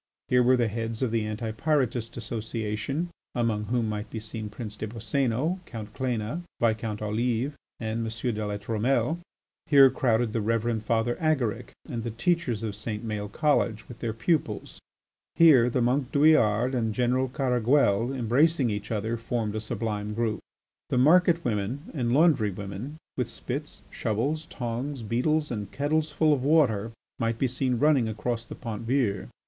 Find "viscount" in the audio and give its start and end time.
6.59-7.03